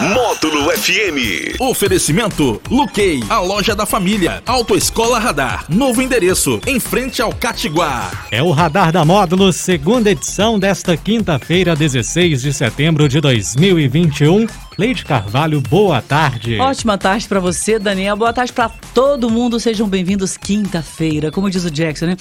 [0.00, 1.58] Módulo FM.
[1.58, 4.42] Oferecimento Luquei, a loja da família.
[4.44, 5.64] Autoescola Radar.
[5.70, 8.10] Novo endereço, em frente ao Catiguá.
[8.30, 14.46] É o Radar da Módulo, segunda edição desta quinta-feira, 16 de setembro de 2021.
[14.76, 16.58] Leide Carvalho, boa tarde.
[16.58, 18.16] Ótima tarde para você, Daniel.
[18.16, 19.58] Boa tarde para todo mundo.
[19.58, 21.30] Sejam bem-vindos quinta-feira.
[21.30, 22.16] Como diz o Jackson, né?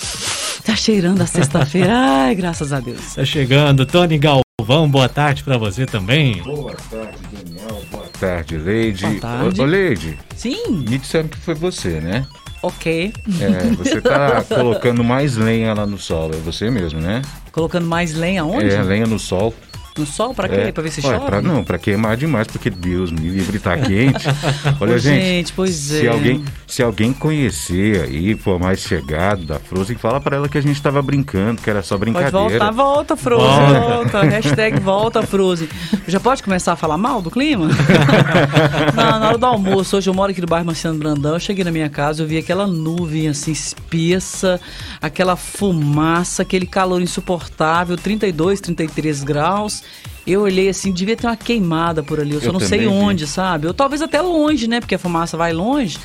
[0.63, 1.91] Tá cheirando a sexta-feira.
[2.23, 3.15] Ai, graças a Deus.
[3.15, 6.41] Tá chegando, Tony Galvão, boa tarde para você também.
[6.41, 7.54] Boa tarde, Daniel.
[8.19, 9.05] Tarde, Leide.
[9.05, 9.61] Boa tarde.
[9.61, 12.25] Ô, ô, Leide, Sim, me disseram que foi você, né?
[12.65, 13.13] ok.
[13.39, 17.21] É, você tá colocando mais lenha lá no sol, é você mesmo, né?
[17.51, 18.69] Colocando mais lenha onde?
[18.69, 19.53] É, lenha no sol.
[19.97, 20.55] No sol, pra quê?
[20.55, 21.25] É, Pra ver se chove?
[21.25, 24.27] pra- não, pra queimar demais, porque Deus me livre, tá quente.
[24.81, 26.09] Olha, Ô, gente, gente, pois se é.
[26.09, 30.61] alguém, se alguém conhecer aí, for mais chegado da Frozen, fala pra ela que a
[30.61, 32.39] gente tava brincando, que era só Pode brincadeira.
[32.49, 34.21] voltar, volta, Frozen, volta.
[34.23, 35.69] Hashtag volta, Frozen.
[36.07, 37.69] Já pode começar a falar mal do clima?
[38.93, 41.63] na, na hora do almoço, hoje eu moro aqui no bairro Marciano Brandão, eu cheguei
[41.63, 44.59] na minha casa, eu vi aquela nuvem assim espessa,
[45.01, 49.84] aquela fumaça, aquele calor insuportável, 32, 33 graus.
[50.25, 52.87] Eu olhei assim, devia ter uma queimada por ali, eu só Eu não sei vi.
[52.87, 53.67] onde, sabe?
[53.67, 54.79] Ou talvez até longe, né?
[54.79, 55.97] Porque a fumaça vai longe.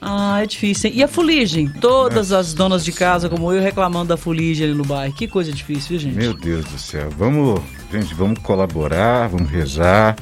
[0.00, 0.88] Ah, é difícil.
[0.90, 0.96] hein?
[0.96, 1.68] E a fuligem?
[1.68, 5.12] Todas as donas de casa, como eu, reclamando da fuligem ali no bairro.
[5.12, 6.14] Que coisa difícil, viu, gente?
[6.16, 7.10] Meu Deus do céu.
[7.18, 7.60] Vamos,
[7.92, 10.14] gente, vamos colaborar, vamos rezar,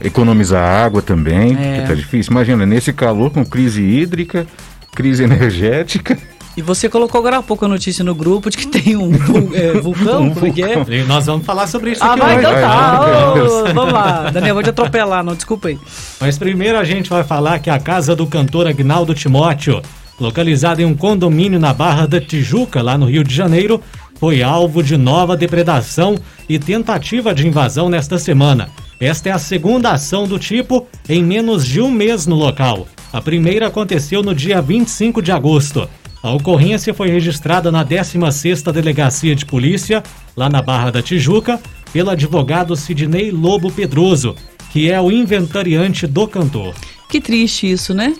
[0.00, 1.74] economizar água também, É.
[1.76, 2.30] porque tá difícil.
[2.32, 4.46] Imagina, nesse calor com crise hídrica,
[4.94, 6.18] crise energética.
[6.58, 9.50] E você colocou agora há pouco a notícia no grupo de que tem um vul-
[9.54, 10.74] é, vulcão, Um como é que é?
[10.88, 12.46] E nós vamos falar sobre isso Ah, aqui vai, hoje.
[12.48, 13.32] então tá.
[13.62, 13.72] vai.
[13.72, 14.30] vamos lá.
[14.32, 15.78] Daniel, vou te atropelar, não, desculpa aí.
[16.20, 19.80] Mas primeiro a gente vai falar que a casa do cantor Agnaldo Timóteo,
[20.18, 23.80] localizada em um condomínio na Barra da Tijuca, lá no Rio de Janeiro,
[24.18, 26.16] foi alvo de nova depredação
[26.48, 28.68] e tentativa de invasão nesta semana.
[28.98, 32.88] Esta é a segunda ação do tipo em menos de um mês no local.
[33.12, 35.88] A primeira aconteceu no dia 25 de agosto.
[36.22, 40.02] A ocorrência foi registrada na 16ª Delegacia de Polícia,
[40.36, 41.60] lá na Barra da Tijuca,
[41.92, 44.34] pelo advogado Sidney Lobo Pedroso,
[44.70, 46.74] que é o inventariante do cantor.
[47.08, 48.14] Que triste isso, né?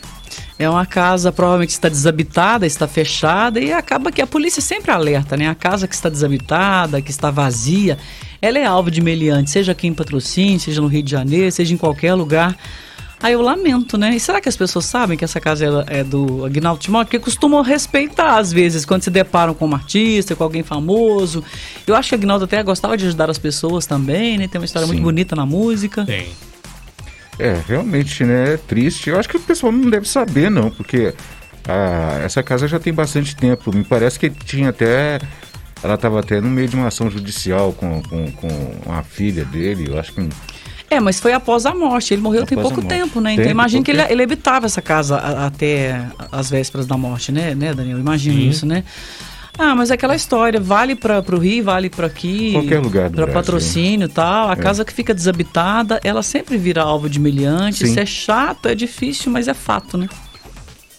[0.58, 5.36] É uma casa provavelmente está desabitada, está fechada e acaba que a polícia sempre alerta,
[5.36, 5.48] né?
[5.48, 7.98] A casa que está desabitada, que está vazia,
[8.40, 11.74] ela é alvo de meliante, seja aqui em Patrocínio, seja no Rio de Janeiro, seja
[11.74, 12.56] em qualquer lugar.
[13.20, 14.14] Aí eu lamento, né?
[14.14, 17.06] E será que as pessoas sabem que essa casa é do Agnaldo Timóteo?
[17.06, 21.42] Porque costumam respeitar, às vezes, quando se deparam com um artista, com alguém famoso.
[21.86, 24.46] Eu acho que o Agnaldo até gostava de ajudar as pessoas também, né?
[24.46, 25.04] Tem uma história muito Sim.
[25.04, 26.04] bonita na música.
[26.04, 26.28] Tem.
[27.38, 28.54] É, realmente, né?
[28.54, 29.10] É triste.
[29.10, 31.14] Eu acho que o pessoal não deve saber, não, porque
[31.66, 33.74] ah, essa casa já tem bastante tempo.
[33.74, 35.20] Me parece que tinha até.
[35.82, 39.88] Ela estava até no meio de uma ação judicial com, com, com a filha dele.
[39.88, 40.20] Eu acho que.
[40.20, 40.28] um,
[40.90, 42.14] É, mas foi após a morte.
[42.14, 43.30] Ele morreu tem Após a pouco tempo, né?
[43.30, 47.54] Tem Então imagino que ele, ele habitava essa casa até as vésperas da morte, né,
[47.54, 47.98] né Daniel?
[47.98, 48.48] Imagino Sim.
[48.48, 48.84] isso, né?
[49.58, 53.26] Ah, mas é aquela história, vale para o Rio, vale para aqui, Qualquer lugar para
[53.26, 54.48] patrocínio e tal.
[54.48, 54.56] A É.
[54.56, 57.78] casa que fica desabitada, ela sempre vira alvo de meliante.
[57.78, 57.86] Sim.
[57.86, 60.08] Isso é chato, é difícil, mas é fato, né?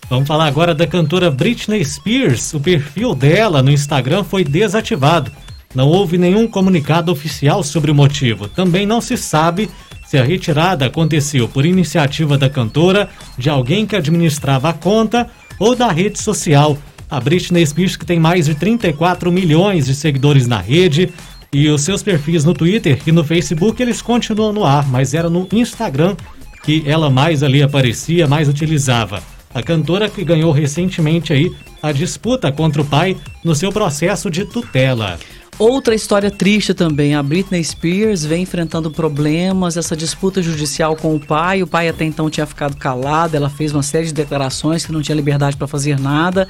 [0.10, 2.54] Vamos falar agora da cantora Britney Spears.
[2.54, 5.32] O perfil dela no Instagram foi desativado.
[5.74, 8.48] Não houve nenhum comunicado oficial sobre o motivo.
[8.48, 9.70] Também não se sabe
[10.08, 13.08] se a retirada aconteceu por iniciativa da cantora,
[13.38, 15.30] de alguém que administrava a conta
[15.60, 16.76] ou da rede social.
[17.10, 21.14] A Britney Spears, que tem mais de 34 milhões de seguidores na rede,
[21.52, 25.30] e os seus perfis no Twitter e no Facebook, eles continuam no ar, mas era
[25.30, 26.16] no Instagram
[26.64, 29.24] que ela mais ali aparecia, mais utilizava.
[29.54, 34.46] A cantora que ganhou recentemente aí a disputa contra o pai no seu processo de
[34.46, 35.20] tutela.
[35.60, 41.20] Outra história triste também, a Britney Spears vem enfrentando problemas, essa disputa judicial com o
[41.20, 41.62] pai.
[41.62, 45.02] O pai até então tinha ficado calado, ela fez uma série de declarações que não
[45.02, 46.48] tinha liberdade para fazer nada.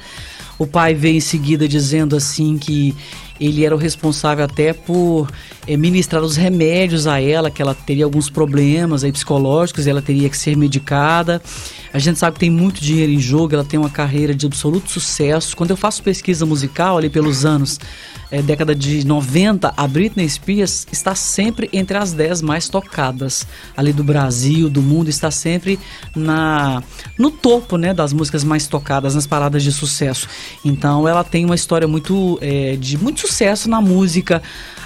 [0.56, 2.94] O pai veio em seguida dizendo assim que
[3.40, 5.28] ele era o responsável até por
[5.66, 10.28] eh, ministrar os remédios a ela, que ela teria alguns problemas aí psicológicos, ela teria
[10.28, 11.42] que ser medicada.
[11.92, 14.90] A gente sabe que tem muito dinheiro em jogo, ela tem uma carreira de absoluto
[14.90, 15.56] sucesso.
[15.56, 17.80] Quando eu faço pesquisa musical ali pelos anos
[18.30, 23.44] é, década de 90, a Britney Spears está sempre entre as 10 mais tocadas
[23.76, 25.80] ali do Brasil, do mundo, está sempre
[26.14, 26.80] na
[27.18, 30.28] no topo né, das músicas mais tocadas nas paradas de sucesso.
[30.64, 34.40] Então ela tem uma história muito é, de muito sucesso na música.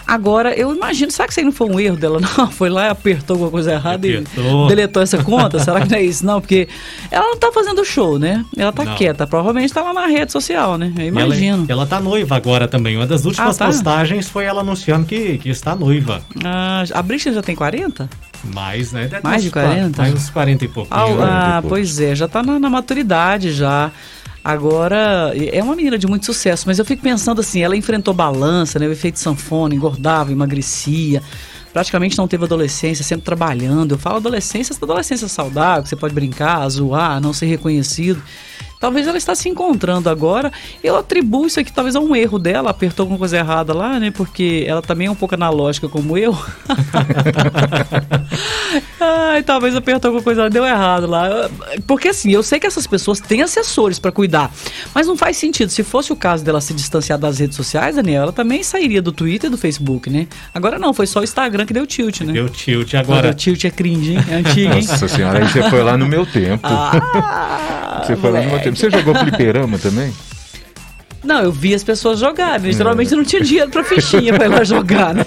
[0.07, 2.21] Agora, eu imagino, será que isso aí não foi um erro dela?
[2.37, 4.67] Não, foi lá e apertou alguma coisa errada Apertou.
[4.67, 5.59] e deletou essa conta?
[5.59, 6.25] será que não é isso?
[6.27, 6.69] Não, porque
[7.11, 8.45] ela não tá fazendo show, né?
[8.57, 8.95] Ela tá Não.
[8.97, 10.93] quieta, provavelmente tá lá na rede social, né?
[10.99, 11.65] Eu imagino.
[11.65, 12.97] Ela, ela tá noiva agora também.
[12.97, 13.67] Uma das últimas Ah, tá?
[13.67, 16.21] postagens foi ela anunciando que, que está noiva.
[16.45, 18.09] Ah, a Britney já tem 40?
[18.53, 19.07] Mais, né?
[19.09, 20.03] Deve Mais de uns qua- 40?
[20.03, 20.89] Mais uns 40 e pouco.
[20.95, 21.69] Ah, ah, depois.
[21.97, 23.91] pois é, já tá na, na maturidade já.
[24.45, 28.79] Agora, é uma menina de muito sucesso, mas eu fico pensando assim, ela enfrentou balança,
[28.79, 31.23] né, o efeito sanfona, engordava, emagrecia,
[31.73, 33.93] praticamente não teve adolescência, sempre trabalhando.
[33.93, 38.23] Eu falo adolescência, essa adolescência saudável, que você pode brincar, zoar, não ser reconhecido.
[38.79, 40.53] Talvez ela está se encontrando agora.
[40.83, 44.11] Eu atribuo isso aqui talvez a um erro dela, apertou alguma coisa errada lá, né?
[44.11, 46.37] Porque ela também é um pouco analógica como eu.
[49.01, 51.51] Ai, talvez apertou alguma coisa, deu errado lá.
[51.87, 54.51] Porque assim, eu sei que essas pessoas têm assessores pra cuidar,
[54.95, 55.71] mas não faz sentido.
[55.71, 59.13] Se fosse o caso dela se distanciar das redes sociais, Daniela, ela também sairia do
[59.13, 60.27] Twitter e do Facebook, né?
[60.55, 62.33] Agora não, foi só o Instagram que deu tilt, né?
[62.33, 63.31] Deu tilt Agora, agora.
[63.33, 64.25] o tilt é cringe, hein?
[64.31, 64.85] É antigo, hein?
[64.87, 66.67] Nossa senhora, aí você foi lá no meu tempo.
[66.67, 68.77] Ah, você foi lá no meu tempo.
[68.77, 70.13] Você jogou fliperama também?
[71.23, 72.71] Não, eu vi as pessoas jogarem.
[72.73, 75.25] Geralmente não tinha dinheiro pra fichinha pra ir lá jogar, né?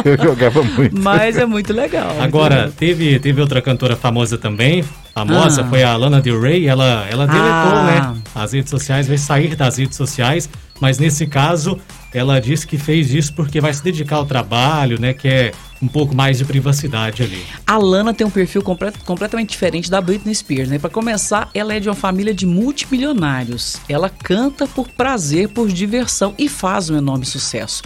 [0.04, 0.98] Eu jogava muito.
[1.00, 2.08] Mas é muito legal.
[2.08, 2.72] muito Agora, legal.
[2.72, 5.68] teve, teve outra cantora famosa também, famosa, Ah.
[5.68, 8.12] foi a Lana Del Rey, ela, ela deletou, Ah.
[8.14, 10.48] né, as redes sociais, vai sair das redes sociais,
[10.80, 11.78] mas nesse caso,
[12.12, 15.52] ela disse que fez isso porque vai se dedicar ao trabalho, né, que é
[15.82, 17.42] um pouco mais de privacidade ali.
[17.66, 20.78] A Lana tem um perfil complet- completamente diferente da Britney Spears, né?
[20.78, 23.76] Para começar, ela é de uma família de multimilionários.
[23.88, 27.82] Ela canta por prazer, por diversão e faz um enorme sucesso.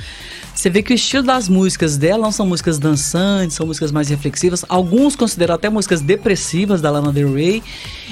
[0.55, 4.09] Você vê que o estilo das músicas dela não são músicas dançantes, são músicas mais
[4.09, 4.65] reflexivas.
[4.69, 7.62] Alguns consideram até músicas depressivas da Lana Del Rey.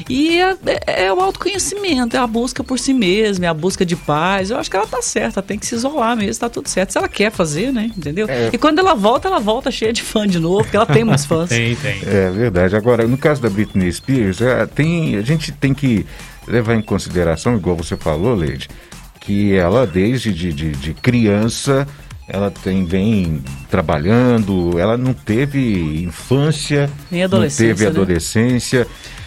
[0.09, 0.57] E é,
[0.87, 4.51] é- é o autoconhecimento, é a busca por si mesma, é a busca de paz.
[4.51, 6.91] Eu acho que ela tá certa, tem que se isolar mesmo, tá tudo certo.
[6.93, 7.91] Se ela quer fazer, né?
[7.97, 8.27] Entendeu?
[8.29, 8.51] É.
[8.53, 11.25] E quando ela volta, ela volta cheia de fã de novo, porque ela tem muitos
[11.25, 11.49] fãs.
[11.63, 12.01] Tem, tem.
[12.07, 12.75] É verdade.
[12.75, 16.05] Agora, no caso da Britney Spears, é, tem, a gente tem que
[16.49, 18.69] levar em consideração, igual você falou, Leide,
[19.21, 21.87] que ela, desde de, de, de criança,
[22.29, 27.91] ela tem, vem trabalhando, ela não teve infância, Nem não adolescência, teve né?
[27.91, 28.87] adolescência.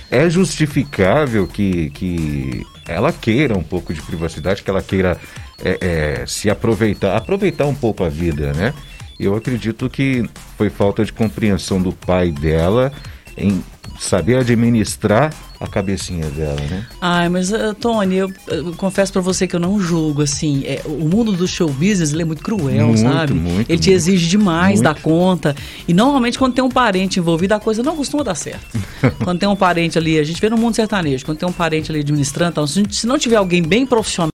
[0.09, 5.17] É justificável que, que ela queira um pouco de privacidade, que ela queira
[5.63, 8.73] é, é, se aproveitar, aproveitar um pouco a vida, né?
[9.19, 12.91] Eu acredito que foi falta de compreensão do pai dela
[13.37, 13.63] em
[13.99, 16.85] saber administrar a cabecinha dela, né?
[17.01, 20.81] Ai, mas eh, Tony, eu, eu confesso pra você que eu não julgo, assim, é,
[20.85, 23.33] o mundo do show business é muito cruel, Muito, sabe?
[23.33, 23.89] muito, ele te muito.
[23.91, 25.55] exige demais da conta.
[25.87, 28.65] E normalmente quando tem um parente envolvido, a coisa não costuma dar certo.
[29.23, 31.91] quando tem um parente ali, a gente vê no mundo sertanejo, quando tem um parente
[31.91, 34.29] ali administrando, então, se, se não tiver alguém bem profissional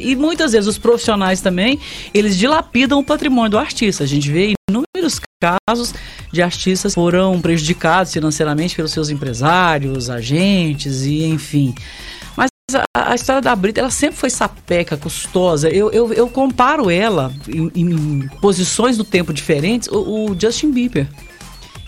[0.00, 1.78] e muitas vezes os profissionais também,
[2.14, 4.02] eles dilapidam o patrimônio do artista.
[4.02, 5.20] A gente vê inúmeros
[5.68, 5.92] casos
[6.32, 11.74] de artistas foram prejudicados financeiramente pelos seus empresários, agentes e enfim.
[12.34, 15.68] Mas a, a história da Brita, ela sempre foi sapeca, custosa.
[15.68, 21.06] Eu, eu, eu comparo ela em, em posições do tempo diferentes, o, o Justin Bieber.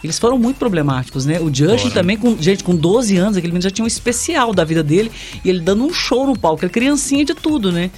[0.04, 1.40] Eles foram muito problemáticos, né?
[1.40, 4.62] O Justin também, com, gente, com 12 anos, aquele menino já tinha um especial da
[4.62, 5.10] vida dele
[5.42, 7.90] e ele dando um show no palco, ele criancinha de tudo, né?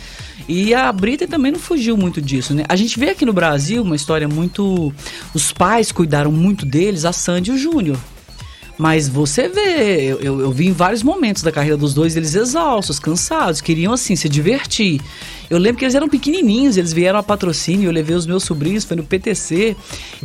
[0.49, 2.65] E a Britney também não fugiu muito disso, né?
[2.69, 4.95] A gente vê aqui no Brasil uma história muito.
[5.35, 7.99] Os pais cuidaram muito deles, a Sandy e o Júnior.
[8.79, 12.35] Mas você vê, eu, eu, eu vi em vários momentos da carreira dos dois, eles
[12.35, 15.01] exaustos, cansados, queriam assim se divertir.
[15.49, 18.85] Eu lembro que eles eram pequenininhos, eles vieram a patrocínio, eu levei os meus sobrinhos,
[18.85, 19.77] foi no PTC,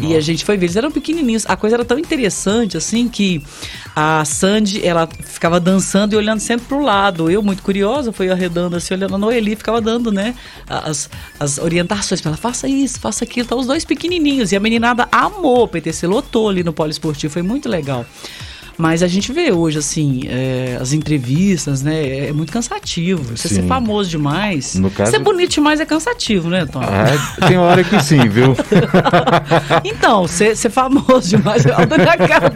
[0.02, 1.46] e a gente foi ver, eles eram pequenininhos.
[1.48, 3.44] A coisa era tão interessante, assim, que
[3.96, 7.30] a Sandy, ela ficava dançando e olhando sempre pro lado.
[7.30, 10.36] Eu, muito curiosa, fui arredando assim, olhando a Noeli, ficava dando, né,
[10.68, 11.10] as,
[11.40, 14.52] as orientações ela, faça isso, faça aquilo, tá os dois pequenininhos.
[14.52, 18.06] E a meninada amou, o PTC lotou ali no poliesportivo, foi muito legal.
[18.82, 22.30] Mas a gente vê hoje, assim, é, as entrevistas, né?
[22.30, 23.22] É muito cansativo.
[23.38, 23.56] Você Sim.
[23.58, 24.74] ser famoso demais.
[24.74, 26.82] No caso- Ser bonito demais é cansativo, né, Tom?
[26.82, 28.56] Ah, tem hora que sim, viu?
[29.86, 31.70] Então, ser, ser famoso demais é
[32.28, 32.52] cara.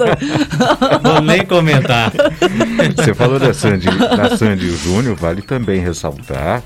[1.04, 2.12] Vou nem comentar.
[2.96, 6.64] Você falou da Sandy, da Sandy e o Júnior, vale também ressaltar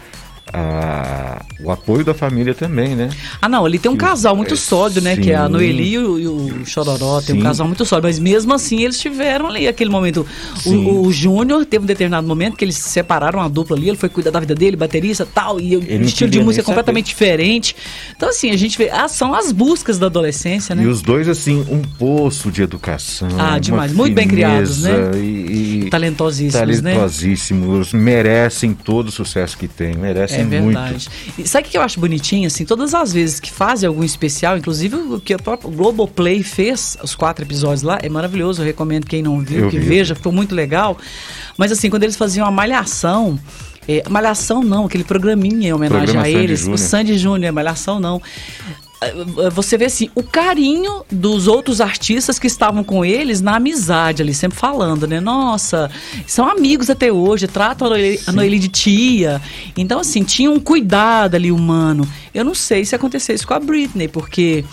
[0.53, 3.09] a- o apoio da família também, né?
[3.41, 5.15] Ah, não, ali tem um casal muito É, sólido, né?
[5.17, 5.51] Que é a sim.
[5.51, 7.43] Noeli e o, e o Chororó, tem um Sim.
[7.43, 8.05] casal muito sólido.
[8.05, 10.25] Mas mesmo assim, eles tiveram ali aquele momento.
[10.57, 10.85] Sim.
[10.85, 14.09] O, o Júnior teve um determinado momento que eles separaram a dupla ali, ele foi
[14.09, 17.07] cuidar da vida dele, baterista e tal, e o Ele estilo de música é completamente
[17.07, 17.75] diferente.
[18.15, 18.89] Então, assim, a gente vê.
[18.89, 20.83] Ah, são as buscas da adolescência, né?
[20.83, 23.27] E os dois, assim, um poço de educação.
[23.37, 23.91] Ah, demais.
[23.93, 25.11] Muito bem criados, né?
[25.15, 26.93] E, talentosíssimos, né?
[26.93, 30.65] talentosíssimos, merecem todo o sucesso que tem, merecem É muito.
[30.65, 31.09] verdade.
[31.37, 32.47] E sabe o que eu acho bonitinho?
[32.47, 36.97] Assim, todas as vezes que fazem algum especial, inclusive o que o próprio Globoplay fez,
[37.03, 38.61] os quatro episódios lá, é maravilhoso.
[38.61, 39.85] Eu recomendo quem não viu, Eu que vi.
[39.87, 40.97] veja, ficou muito legal.
[41.57, 43.39] Mas assim, quando eles faziam a malhação.
[43.87, 46.59] é, malhação não, aquele programinha em homenagem Programa a Sandy eles.
[46.59, 46.75] Júnior.
[46.75, 48.21] O Sandy Júnior, malhação não.
[49.01, 54.21] É, Você vê assim, o carinho dos outros artistas que estavam com eles na amizade
[54.21, 55.19] ali, sempre falando, né?
[55.19, 55.89] Nossa,
[56.27, 59.41] são amigos até hoje, tratam a Noeli, a Noeli de tia.
[59.77, 62.07] Então, assim, tinha um cuidado ali humano.
[62.33, 64.63] Eu não sei se aconteceu isso com a Britney, porque,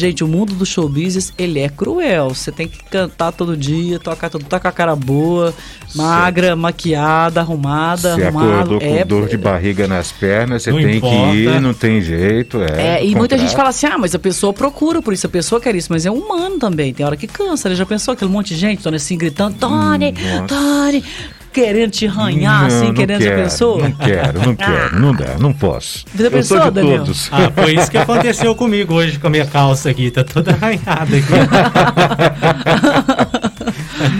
[0.00, 2.30] gente, o mundo do show business, ele é cruel.
[2.30, 5.54] Você tem que cantar todo dia, tocar todo, tá com a cara boa,
[5.94, 8.52] magra, maquiada, arrumada, Você arrumado.
[8.54, 11.16] acordou com É, dor de barriga nas pernas, você Não tem importa.
[11.32, 12.60] que ir, não tem jeito.
[12.62, 15.30] É, É, e muita gente fala assim, ah, mas a pessoa procura por isso, a
[15.30, 16.92] pessoa quer isso, mas é humano também.
[16.94, 17.74] Tem hora que cansa, né?
[17.74, 20.46] Já pensou aquele monte de gente, Tony, assim, gritando, Tony, Hum, nossa.
[20.54, 21.04] Tony,
[21.52, 23.82] querendo te arranhar, Não, assim, não querendo quero, a pessoa?
[23.82, 26.04] Não quero, não quero, não dá, não posso.
[26.18, 26.98] Eu pensou, sou de Daniel?
[26.98, 27.28] todos.
[27.32, 30.10] Ah, foi isso que aconteceu comigo hoje com a minha calça aqui.
[30.10, 31.32] Tá toda arranhada aqui.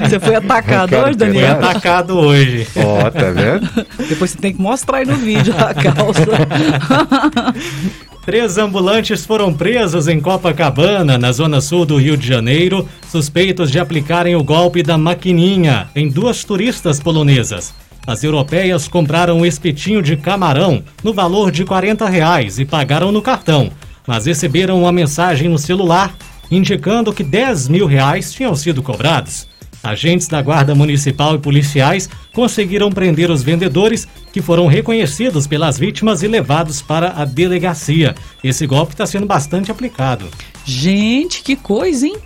[0.09, 1.55] Você foi atacado hoje, Daniel?
[1.57, 1.71] pedaço.
[1.71, 2.67] atacado hoje.
[2.77, 3.69] Ó, tá vendo?
[4.09, 6.27] Depois você tem que mostrar aí no vídeo a calça.
[8.31, 13.81] Três ambulantes foram presos em Copacabana, na zona sul do Rio de Janeiro, suspeitos de
[13.81, 17.75] aplicarem o golpe da maquininha em duas turistas polonesas.
[18.07, 23.21] As europeias compraram um espetinho de camarão no valor de 40 reais e pagaram no
[23.21, 23.69] cartão,
[24.07, 26.15] mas receberam uma mensagem no celular
[26.53, 29.50] indicando que 10 mil reais tinham sido cobrados.
[29.83, 36.23] Agentes da Guarda Municipal e policiais conseguiram prender os vendedores, que foram reconhecidos pelas vítimas
[36.23, 38.15] e levados para a delegacia.
[38.45, 40.27] Esse golpe está sendo bastante aplicado.
[40.65, 42.17] Gente, que coisa, hein?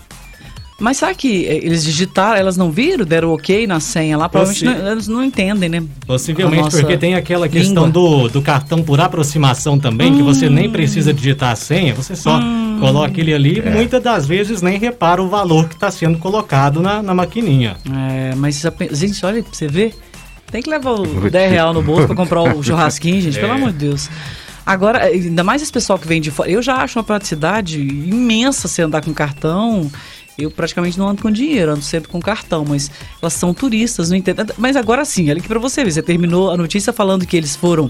[0.81, 4.65] Mas sabe que eh, eles digitaram, elas não viram, deram ok na senha lá, provavelmente
[4.65, 5.83] Possi- não- elas não entendem, né?
[6.05, 7.91] Possivelmente porque tem aquela questão língua.
[8.25, 12.39] do, do cartão por aproximação também, que você nem precisa digitar a senha, você só
[12.41, 12.64] Hum.
[12.81, 13.69] Coloca ele ali É.
[13.69, 17.77] e muitas das vezes nem repara o valor que está sendo colocado na, na maquininha.
[17.91, 18.63] É, mas
[18.93, 19.95] gente, olha pra você ver.
[20.51, 23.57] Tem que levar o 10 real no bolso pra comprar o churrasquinho, gente, pelo É.
[23.57, 24.09] amor de Deus.
[24.67, 28.67] Agora, ainda mais esse pessoal que vem de fora, eu já acho uma praticidade imensa
[28.69, 29.91] você andar com cartão.
[30.37, 32.91] Eu praticamente não ando com dinheiro, ando sempre com cartão, mas
[33.23, 34.53] elas são turistas, não entendo.
[34.59, 35.93] Mas agora sim, olha aqui pra você ver.
[35.93, 37.89] Você terminou a notícia falando que eles foram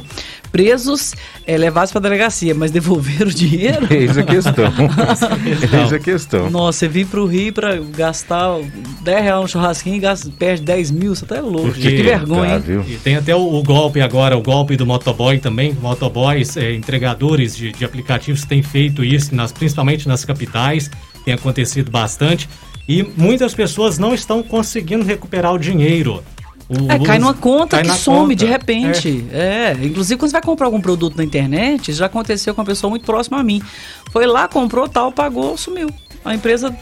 [0.52, 1.14] presos,
[1.46, 3.86] é, levados pra delegacia, mas devolveram o dinheiro?
[3.92, 4.72] Eis a questão.
[5.80, 6.50] Eis a questão.
[6.50, 8.58] Nossa, você vir pro Rio pra gastar
[9.02, 11.68] 10 reais no churrasquinho e gasta, perde 10 mil, você tá louco.
[11.68, 12.84] Porque- que vergonha, Tá, hein?
[12.88, 15.72] E tem até o, o golpe agora, o golpe do motoboy também.
[15.80, 20.90] Motoboys, é, entregadores de, de aplicativos têm feito isso, nas, principalmente nas capitais,
[21.24, 22.48] tem acontecido bastante.
[22.88, 26.22] E muitas pessoas não estão conseguindo recuperar o dinheiro.
[26.68, 28.36] O- É, cai numa conta cai que some conta.
[28.36, 29.24] de repente.
[29.32, 29.72] É.
[29.82, 33.04] inclusive quando você vai comprar algum produto na internet, já aconteceu com uma pessoa muito
[33.04, 33.62] próxima a mim.
[34.12, 35.88] Foi lá, comprou tal, pagou, sumiu.
[36.24, 36.74] A empresa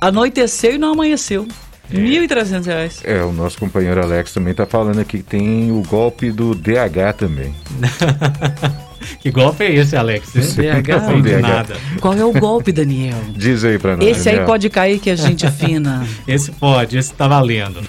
[0.00, 1.46] anoiteceu e não amanheceu.
[1.90, 3.00] 1.300 reais.
[3.02, 7.14] É, o nosso companheiro Alex também tá falando aqui que tem o golpe do DH
[7.16, 7.54] também.
[9.20, 10.32] Que golpe é esse, Alex?
[10.32, 10.88] DH?
[11.10, 11.76] Não nada.
[12.00, 13.18] Qual é o golpe, Daniel?
[13.36, 14.06] Diz aí pra nós.
[14.06, 14.46] Esse aí Daniel.
[14.46, 16.06] pode cair que é gente fina.
[16.26, 17.80] Esse pode, esse tá valendo.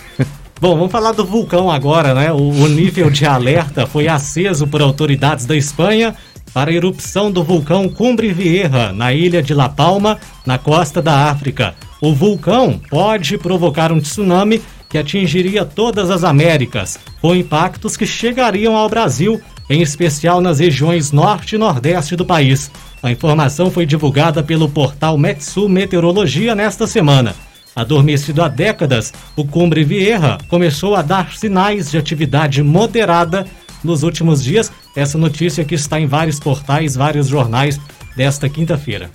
[0.59, 2.31] Bom, vamos falar do vulcão agora, né?
[2.31, 6.15] O, o nível de alerta foi aceso por autoridades da Espanha
[6.53, 11.29] para a erupção do vulcão Cumbre Vieja, na ilha de La Palma, na costa da
[11.29, 11.75] África.
[12.01, 18.75] O vulcão pode provocar um tsunami que atingiria todas as Américas, com impactos que chegariam
[18.75, 19.39] ao Brasil,
[19.69, 22.71] em especial nas regiões norte e nordeste do país.
[23.03, 27.35] A informação foi divulgada pelo portal Metsu Meteorologia nesta semana.
[27.75, 33.45] Adormecido há décadas, o Cumbre Vieja começou a dar sinais de atividade moderada
[33.83, 34.71] nos últimos dias.
[34.95, 37.79] Essa notícia que está em vários portais, vários jornais
[38.17, 39.09] desta quinta-feira.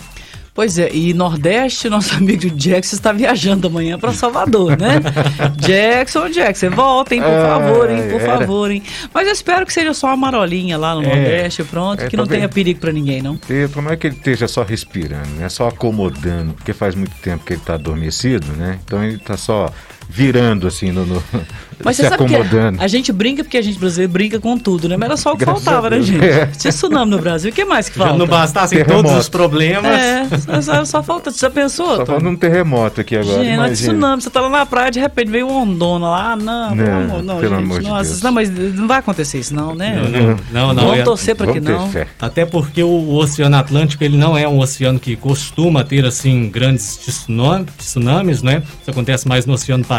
[0.54, 5.00] Pois é, e Nordeste, nosso amigo Jackson está viajando amanhã para Salvador, né?
[5.58, 8.08] Jackson, Jackson, voltem, por Ah, favor, hein?
[8.08, 8.38] Por era.
[8.38, 8.82] favor, hein?
[9.12, 11.06] Mas eu espero que seja só uma marolinha lá no É.
[11.06, 13.38] Nordeste, pronto, É, que não tenha perigo para ninguém, não.
[13.50, 15.48] E Tomara que ele esteja só respirando, né?
[15.48, 18.78] Só acomodando, porque faz muito tempo que ele está adormecido, né?
[18.84, 19.68] Então ele está só
[20.08, 21.22] virando assim, no, no-
[21.84, 22.80] Mas se você sabe que acomodando.
[22.82, 24.96] a gente brinca porque a gente brasileiro brinca com tudo, né?
[24.96, 26.24] Mas era só o que Graças faltava, né, gente?
[26.24, 26.46] É.
[26.46, 28.18] Tinha tsunami no Brasil, o que mais que Já falta?
[28.18, 29.08] não bastassem Terremoto.
[29.08, 29.90] todos os problemas.
[29.92, 30.26] É,
[30.62, 31.30] só, só falta.
[31.30, 31.96] Você já pensou?
[31.96, 33.38] Só falando um terremoto aqui agora.
[33.38, 33.74] Gente, não é imagina.
[33.92, 36.88] tsunami, você tá lá na praia, de repente veio uma ondona lá, ah, não, pelo
[36.88, 38.22] Não, amor, não, pelo gente, amor de nossa, Deus.
[38.22, 39.96] não, mas não vai acontecer isso não, né?
[39.96, 40.74] Não, não, não.
[40.74, 41.88] não, Vamos torcer para que não.
[41.90, 42.06] fé.
[42.20, 46.48] Até porque o, o Oceano Atlântico ele não é um oceano que costuma ter assim
[46.48, 48.62] grandes tsunami- tsunamis, né?
[48.80, 49.93] Isso acontece mais no Oceano Pacífico,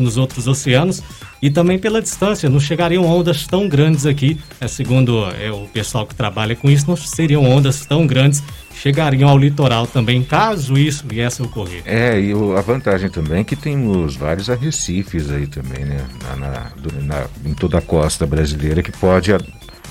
[0.00, 1.02] nos outros oceanos,
[1.40, 6.06] e também pela distância, não chegariam ondas tão grandes aqui, é, segundo é, o pessoal
[6.06, 8.42] que trabalha com isso, não seriam ondas tão grandes
[8.80, 11.82] chegariam ao litoral também, caso isso viesse a ocorrer.
[11.84, 16.06] É, e a vantagem também é que temos vários arrecifes aí também, né?
[16.24, 19.32] Na, na, na, em toda a costa brasileira que pode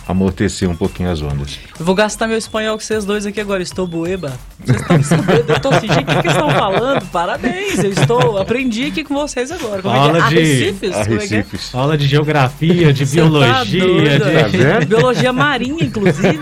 [0.09, 1.59] amortecer um pouquinho as ondas.
[1.79, 3.61] Eu vou gastar meu espanhol com vocês dois aqui agora.
[3.61, 4.33] Estou bueba.
[4.65, 5.45] Vocês estão sabendo?
[5.51, 7.05] Eu estou assim, gente, o que, que estão falando?
[7.11, 8.37] Parabéns, eu estou.
[8.39, 9.83] Aprendi aqui com vocês agora.
[9.83, 10.29] Como Aula é que é?
[10.29, 10.91] de- Arrecifes?
[10.91, 11.01] É é?
[11.01, 11.75] Arrecifes.
[11.75, 14.19] Aula de geografia, de tá biologia, de...
[14.19, 14.85] Tá vendo?
[14.87, 16.39] Biologia marinha, inclusive.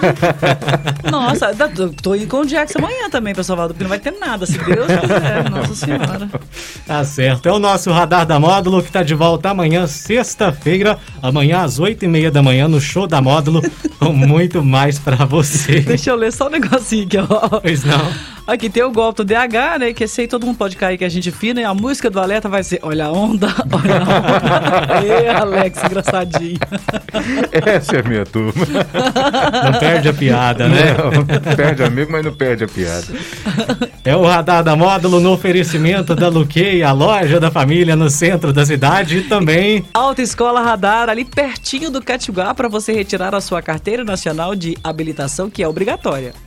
[1.11, 1.69] Nossa, da-
[2.01, 4.57] tô- indo com o Jackson amanhã também pra Salvador, porque não vai ter nada, se
[4.57, 5.49] Deus quiser.
[5.49, 6.29] Nossa Senhora.
[6.85, 7.49] Tá certo.
[7.49, 12.05] É o nosso Radar da Módulo que tá de volta amanhã, sexta-feira, amanhã às oito
[12.05, 13.56] e meia da manhã, no Show da Módulo,
[14.13, 15.81] muito mais pra você.
[15.81, 17.59] Deixa eu ler só um negocinho aqui, ó.
[17.59, 18.36] Pois não.
[18.47, 19.93] Aqui tem o golpe do DH, né?
[19.93, 21.59] Que esse aí todo mundo pode cair, que é gente fina.
[21.59, 25.05] E a música do alerta vai ser Olha a onda, olha a onda.
[25.05, 26.57] Ê, Alex, engraçadinho.
[27.51, 28.65] Essa é a minha turma.
[29.65, 30.95] Não perde a piada, né?
[30.95, 33.07] Não, perde amigo, mas não perde a piada.
[34.05, 38.53] É o Radar da Módulo no oferecimento da Luquei, a loja da família no centro
[38.53, 43.61] da cidade e também Autoescola Radar, ali pertinho do Catiguá, para você retirar a sua
[43.61, 46.46] carteira nacional de habilitação, que é obrigatória.